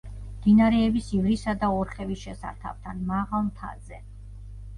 მდინარეების 0.35 1.09
ივრისა 1.17 1.53
და 1.63 1.69
ორხევის 1.81 2.23
შესართავთან, 2.25 3.05
მაღალ 3.13 3.45
მთაზე. 3.53 4.03